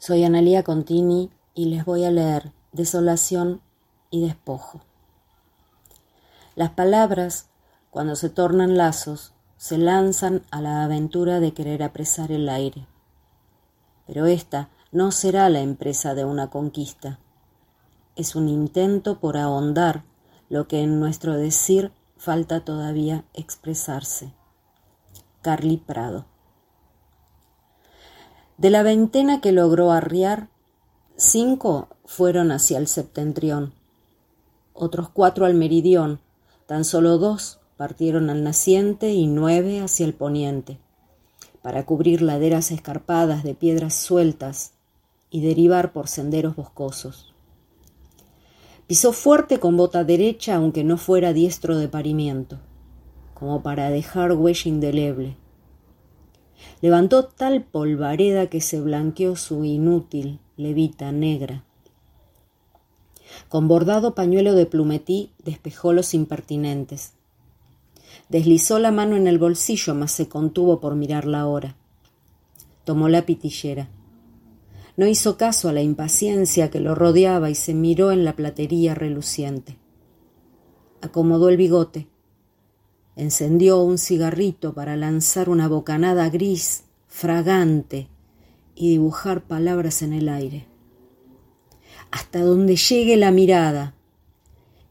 Soy 0.00 0.22
Analía 0.22 0.62
Contini 0.62 1.28
y 1.54 1.64
les 1.64 1.84
voy 1.84 2.04
a 2.04 2.12
leer 2.12 2.52
Desolación 2.70 3.60
y 4.10 4.24
Despojo. 4.24 4.80
Las 6.54 6.70
palabras, 6.70 7.48
cuando 7.90 8.14
se 8.14 8.30
tornan 8.30 8.76
lazos, 8.76 9.32
se 9.56 9.76
lanzan 9.76 10.42
a 10.52 10.60
la 10.60 10.84
aventura 10.84 11.40
de 11.40 11.52
querer 11.52 11.82
apresar 11.82 12.30
el 12.30 12.48
aire. 12.48 12.86
Pero 14.06 14.26
esta 14.26 14.68
no 14.92 15.10
será 15.10 15.48
la 15.48 15.60
empresa 15.60 16.14
de 16.14 16.24
una 16.24 16.48
conquista. 16.48 17.18
Es 18.14 18.36
un 18.36 18.48
intento 18.48 19.18
por 19.18 19.36
ahondar 19.36 20.04
lo 20.48 20.68
que 20.68 20.80
en 20.80 21.00
nuestro 21.00 21.36
decir 21.36 21.90
falta 22.16 22.64
todavía 22.64 23.24
expresarse. 23.34 24.32
Carly 25.42 25.76
Prado. 25.76 26.24
De 28.58 28.70
la 28.70 28.82
veintena 28.82 29.40
que 29.40 29.52
logró 29.52 29.92
arriar, 29.92 30.48
cinco 31.14 31.86
fueron 32.04 32.50
hacia 32.50 32.78
el 32.78 32.88
septentrión, 32.88 33.72
otros 34.72 35.10
cuatro 35.10 35.46
al 35.46 35.54
meridión, 35.54 36.18
tan 36.66 36.84
solo 36.84 37.18
dos 37.18 37.60
partieron 37.76 38.30
al 38.30 38.42
naciente 38.42 39.12
y 39.12 39.28
nueve 39.28 39.80
hacia 39.80 40.04
el 40.06 40.12
poniente, 40.12 40.80
para 41.62 41.86
cubrir 41.86 42.20
laderas 42.20 42.72
escarpadas 42.72 43.44
de 43.44 43.54
piedras 43.54 43.94
sueltas 43.94 44.72
y 45.30 45.40
derivar 45.40 45.92
por 45.92 46.08
senderos 46.08 46.56
boscosos. 46.56 47.32
Pisó 48.88 49.12
fuerte 49.12 49.60
con 49.60 49.76
bota 49.76 50.02
derecha, 50.02 50.56
aunque 50.56 50.82
no 50.82 50.96
fuera 50.96 51.32
diestro 51.32 51.78
de 51.78 51.86
parimiento, 51.86 52.58
como 53.34 53.62
para 53.62 53.88
dejar 53.90 54.32
huella 54.32 54.68
indeleble 54.68 55.36
Levantó 56.80 57.24
tal 57.24 57.62
polvareda 57.62 58.48
que 58.48 58.60
se 58.60 58.80
blanqueó 58.80 59.36
su 59.36 59.64
inútil 59.64 60.40
levita 60.56 61.12
negra. 61.12 61.64
Con 63.48 63.68
bordado 63.68 64.14
pañuelo 64.14 64.54
de 64.54 64.66
plumetí 64.66 65.32
despejó 65.44 65.92
los 65.92 66.14
impertinentes. 66.14 67.12
Deslizó 68.28 68.78
la 68.78 68.90
mano 68.90 69.16
en 69.16 69.26
el 69.26 69.38
bolsillo, 69.38 69.94
mas 69.94 70.12
se 70.12 70.28
contuvo 70.28 70.80
por 70.80 70.94
mirar 70.94 71.26
la 71.26 71.46
hora. 71.46 71.76
Tomó 72.84 73.08
la 73.08 73.26
pitillera. 73.26 73.88
No 74.96 75.06
hizo 75.06 75.36
caso 75.36 75.68
a 75.68 75.72
la 75.72 75.82
impaciencia 75.82 76.70
que 76.70 76.80
lo 76.80 76.94
rodeaba 76.94 77.50
y 77.50 77.54
se 77.54 77.74
miró 77.74 78.10
en 78.10 78.24
la 78.24 78.34
platería 78.34 78.94
reluciente. 78.94 79.78
Acomodó 81.00 81.48
el 81.48 81.56
bigote 81.56 82.08
Encendió 83.18 83.82
un 83.82 83.98
cigarrito 83.98 84.74
para 84.74 84.96
lanzar 84.96 85.48
una 85.48 85.66
bocanada 85.66 86.30
gris, 86.30 86.84
fragante, 87.08 88.06
y 88.76 88.90
dibujar 88.90 89.42
palabras 89.42 90.02
en 90.02 90.12
el 90.12 90.28
aire. 90.28 90.68
Hasta 92.12 92.42
donde 92.42 92.76
llegue 92.76 93.16
la 93.16 93.32
mirada, 93.32 93.96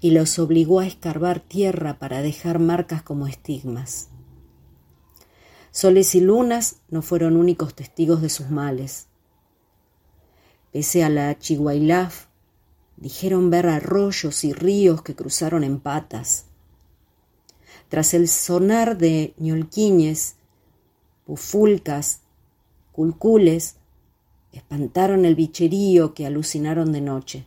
y 0.00 0.12
los 0.12 0.38
obligó 0.38 0.80
a 0.80 0.86
escarbar 0.86 1.40
tierra 1.40 1.98
para 1.98 2.22
dejar 2.22 2.60
marcas 2.60 3.02
como 3.02 3.26
estigmas. 3.26 4.08
Soles 5.70 6.14
y 6.14 6.20
lunas 6.20 6.76
no 6.88 7.02
fueron 7.02 7.36
únicos 7.36 7.74
testigos 7.74 8.22
de 8.22 8.30
sus 8.30 8.48
males. 8.48 9.08
Pese 10.72 11.04
a 11.04 11.10
la 11.10 11.38
chihuailaf, 11.38 12.28
dijeron 12.96 13.50
ver 13.50 13.66
arroyos 13.66 14.44
y 14.44 14.54
ríos 14.54 15.02
que 15.02 15.14
cruzaron 15.14 15.62
en 15.62 15.78
patas, 15.78 16.46
tras 17.94 18.12
el 18.12 18.26
sonar 18.26 18.98
de 18.98 19.34
ñolquiñes, 19.38 20.34
bufulcas, 21.28 22.22
culcules, 22.90 23.76
espantaron 24.50 25.24
el 25.24 25.36
bicherío 25.36 26.12
que 26.12 26.26
alucinaron 26.26 26.90
de 26.90 27.00
noche. 27.00 27.46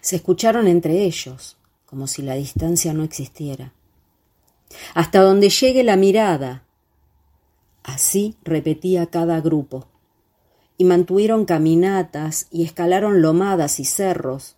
Se 0.00 0.16
escucharon 0.16 0.66
entre 0.66 1.04
ellos, 1.04 1.58
como 1.86 2.08
si 2.08 2.22
la 2.22 2.34
distancia 2.34 2.92
no 2.92 3.04
existiera. 3.04 3.72
Hasta 4.94 5.20
donde 5.22 5.48
llegue 5.48 5.84
la 5.84 5.94
mirada. 5.94 6.64
Así 7.84 8.34
repetía 8.42 9.06
cada 9.06 9.40
grupo. 9.40 9.86
Y 10.76 10.82
mantuvieron 10.82 11.44
caminatas 11.44 12.48
y 12.50 12.64
escalaron 12.64 13.22
lomadas 13.22 13.78
y 13.78 13.84
cerros, 13.84 14.56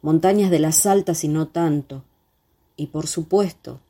montañas 0.00 0.50
de 0.50 0.60
las 0.60 0.86
altas 0.86 1.24
y 1.24 1.28
no 1.28 1.48
tanto, 1.48 2.04
y 2.76 2.88
por 2.88 3.06
supuesto, 3.06 3.80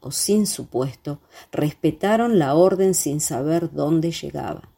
o 0.00 0.10
sin 0.10 0.46
supuesto, 0.46 1.20
respetaron 1.52 2.38
la 2.38 2.54
orden 2.54 2.94
sin 2.94 3.20
saber 3.20 3.72
dónde 3.72 4.12
llegaba. 4.12 4.68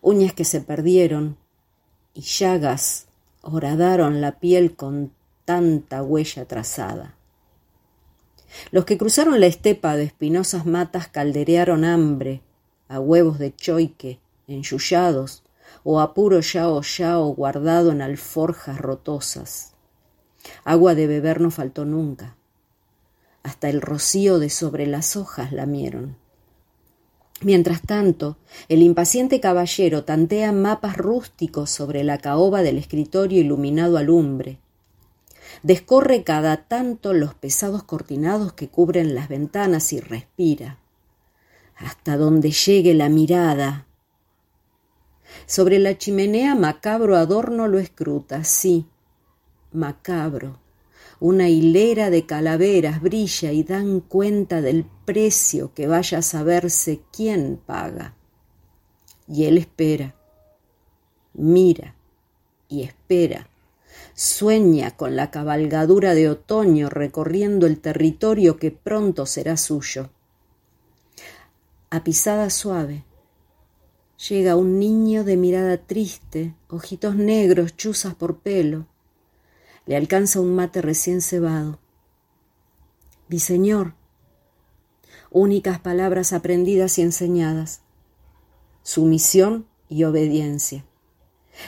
Uñas 0.00 0.32
que 0.32 0.44
se 0.44 0.60
perdieron 0.60 1.36
y 2.14 2.22
llagas 2.22 3.06
horadaron 3.42 4.20
la 4.20 4.38
piel 4.38 4.74
con 4.74 5.12
tanta 5.44 6.02
huella 6.02 6.46
trazada. 6.46 7.14
Los 8.70 8.84
que 8.84 8.96
cruzaron 8.96 9.40
la 9.40 9.46
estepa 9.46 9.96
de 9.96 10.04
espinosas 10.04 10.64
matas 10.64 11.08
calderearon 11.08 11.84
hambre 11.84 12.42
a 12.88 13.00
huevos 13.00 13.38
de 13.38 13.54
choique 13.54 14.20
enyullados 14.46 15.42
o 15.82 16.00
a 16.00 16.14
puro 16.14 16.40
yao 16.40 16.80
yao 16.82 17.34
guardado 17.34 17.90
en 17.90 18.02
alforjas 18.02 18.78
rotosas. 18.78 19.73
Agua 20.64 20.94
de 20.94 21.06
beber 21.06 21.40
no 21.40 21.50
faltó 21.50 21.84
nunca. 21.84 22.36
Hasta 23.42 23.68
el 23.68 23.80
rocío 23.80 24.38
de 24.38 24.50
sobre 24.50 24.86
las 24.86 25.16
hojas 25.16 25.52
lamieron. 25.52 26.16
Mientras 27.42 27.82
tanto, 27.82 28.38
el 28.68 28.82
impaciente 28.82 29.40
caballero 29.40 30.04
tantea 30.04 30.52
mapas 30.52 30.96
rústicos 30.96 31.70
sobre 31.70 32.04
la 32.04 32.18
caoba 32.18 32.62
del 32.62 32.78
escritorio 32.78 33.40
iluminado 33.40 33.98
a 33.98 34.02
lumbre. 34.02 34.58
Descorre 35.62 36.24
cada 36.24 36.68
tanto 36.68 37.12
los 37.12 37.34
pesados 37.34 37.82
cortinados 37.82 38.52
que 38.52 38.68
cubren 38.68 39.14
las 39.14 39.28
ventanas 39.28 39.92
y 39.92 40.00
respira. 40.00 40.78
Hasta 41.76 42.16
donde 42.16 42.50
llegue 42.50 42.94
la 42.94 43.08
mirada. 43.08 43.86
Sobre 45.46 45.78
la 45.78 45.98
chimenea 45.98 46.54
macabro 46.54 47.16
adorno 47.16 47.68
lo 47.68 47.78
escruta, 47.78 48.44
sí, 48.44 48.86
macabro. 49.74 50.60
Una 51.20 51.48
hilera 51.48 52.10
de 52.10 52.26
calaveras 52.26 53.00
brilla 53.00 53.52
y 53.52 53.62
dan 53.62 54.00
cuenta 54.00 54.60
del 54.60 54.84
precio 55.04 55.72
que 55.74 55.86
vaya 55.86 56.18
a 56.18 56.22
saberse 56.22 57.00
quién 57.12 57.60
paga. 57.64 58.14
Y 59.28 59.44
él 59.44 59.58
espera, 59.58 60.14
mira 61.32 61.94
y 62.68 62.82
espera. 62.82 63.48
Sueña 64.14 64.96
con 64.96 65.16
la 65.16 65.30
cabalgadura 65.30 66.14
de 66.14 66.28
otoño 66.28 66.90
recorriendo 66.90 67.66
el 67.66 67.80
territorio 67.80 68.56
que 68.58 68.70
pronto 68.70 69.24
será 69.24 69.56
suyo. 69.56 70.10
A 71.90 72.02
pisada 72.02 72.50
suave, 72.50 73.04
llega 74.28 74.56
un 74.56 74.78
niño 74.78 75.22
de 75.22 75.36
mirada 75.36 75.76
triste, 75.78 76.54
ojitos 76.68 77.14
negros, 77.14 77.76
chuzas 77.76 78.14
por 78.14 78.38
pelo 78.40 78.86
le 79.86 79.96
alcanza 79.96 80.40
un 80.40 80.54
mate 80.54 80.80
recién 80.82 81.20
cebado. 81.20 81.78
Mi 83.28 83.38
señor. 83.38 83.94
Únicas 85.30 85.80
palabras 85.80 86.32
aprendidas 86.32 86.98
y 86.98 87.02
enseñadas. 87.02 87.82
Sumisión 88.82 89.66
y 89.88 90.04
obediencia. 90.04 90.84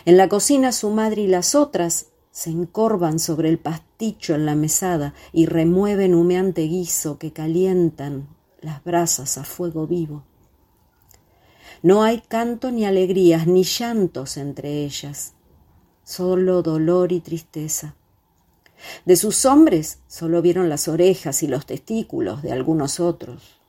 En 0.04 0.16
la 0.16 0.28
cocina 0.28 0.72
su 0.72 0.91
madre 0.91 1.22
y 1.22 1.27
las 1.27 1.54
otras 1.54 2.09
se 2.31 2.50
encorvan 2.50 3.19
sobre 3.19 3.49
el 3.49 3.59
pasticho 3.59 4.34
en 4.34 4.47
la 4.47 4.54
mesada 4.54 5.15
y 5.33 5.47
remueven 5.47 6.15
humeante 6.15 6.62
guiso 6.62 7.19
que 7.19 7.33
calientan 7.33 8.28
las 8.60 8.84
brasas 8.84 9.38
a 9.38 9.44
fuego 9.44 9.87
vivo. 9.87 10.25
No 11.83 12.03
hay 12.03 12.21
canto 12.21 12.71
ni 12.71 12.84
alegrías 12.84 13.47
ni 13.47 13.63
llantos 13.63 14.36
entre 14.36 14.84
ellas, 14.84 15.34
solo 16.04 16.63
dolor 16.63 17.13
y 17.13 17.21
tristeza. 17.21 17.95
De 19.05 19.17
sus 19.17 19.45
hombres 19.45 20.01
solo 20.07 20.43
vieron 20.43 20.69
las 20.69 20.89
orejas 20.89 21.43
y 21.43 21.47
los 21.47 21.67
testículos 21.67 22.43
de 22.43 22.53
algunos 22.53 23.01
otros. 23.01 23.61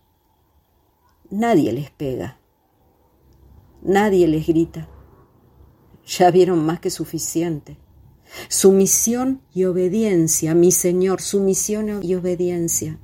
Nadie 1.30 1.74
les 1.74 1.92
pega. 1.92 2.38
Nadie 3.82 4.28
les 4.28 4.48
grita. 4.48 4.88
Ya 6.06 6.32
vieron 6.32 6.66
más 6.66 6.80
que 6.80 6.90
suficiente. 6.90 7.78
Sumisión 8.50 9.42
y 9.54 9.66
obediencia, 9.66 10.54
mi 10.54 10.72
Señor, 10.72 11.22
sumisión 11.22 12.04
y 12.04 12.16
obediencia. 12.16 12.98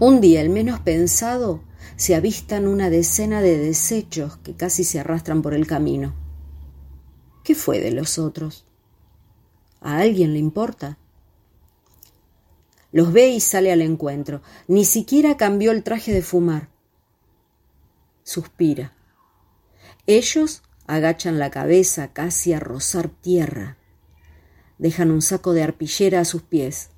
Un 0.00 0.20
día, 0.20 0.40
el 0.40 0.50
menos 0.50 0.80
pensado, 0.80 1.60
se 1.96 2.14
avistan 2.14 2.66
una 2.66 2.90
decena 2.90 3.40
de 3.40 3.58
desechos 3.58 4.36
que 4.38 4.54
casi 4.54 4.84
se 4.84 5.00
arrastran 5.00 5.42
por 5.42 5.54
el 5.54 5.66
camino. 5.66 6.14
¿Qué 7.44 7.54
fue 7.54 7.80
de 7.80 7.92
los 7.92 8.18
otros? 8.18 8.64
¿A 9.82 9.98
alguien 9.98 10.32
le 10.32 10.38
importa? 10.38 10.96
Los 12.92 13.12
ve 13.12 13.30
y 13.30 13.40
sale 13.40 13.72
al 13.72 13.80
encuentro. 13.80 14.42
Ni 14.68 14.84
siquiera 14.84 15.36
cambió 15.36 15.72
el 15.72 15.82
traje 15.82 16.12
de 16.12 16.22
fumar. 16.22 16.68
Suspira. 18.22 18.94
Ellos 20.06 20.62
agachan 20.86 21.38
la 21.38 21.50
cabeza 21.50 22.12
casi 22.12 22.52
a 22.52 22.60
rozar 22.60 23.08
tierra. 23.08 23.76
Dejan 24.78 25.10
un 25.10 25.22
saco 25.22 25.52
de 25.52 25.62
arpillera 25.62 26.20
a 26.20 26.24
sus 26.24 26.42
pies. 26.42 26.90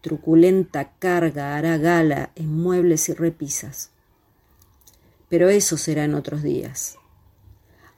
Truculenta 0.00 0.92
carga 0.98 1.56
hará 1.56 1.78
gala 1.78 2.32
en 2.34 2.52
muebles 2.52 3.08
y 3.08 3.14
repisas. 3.14 3.90
Pero 5.28 5.48
eso 5.48 5.76
será 5.76 6.04
en 6.04 6.14
otros 6.14 6.42
días. 6.42 6.96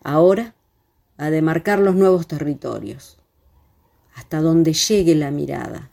Ahora 0.03 0.55
a 1.17 1.31
demarcar 1.31 1.79
los 1.79 1.95
nuevos 1.95 2.27
territorios, 2.27 3.19
hasta 4.15 4.41
donde 4.41 4.73
llegue 4.73 5.15
la 5.15 5.31
mirada. 5.31 5.91